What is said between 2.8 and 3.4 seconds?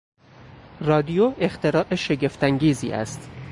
است.